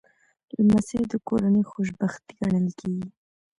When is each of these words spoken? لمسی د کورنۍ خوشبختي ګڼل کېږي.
لمسی 0.65 0.97
د 1.11 1.13
کورنۍ 1.27 1.63
خوشبختي 1.71 2.31
ګڼل 2.39 2.67
کېږي. 2.79 3.07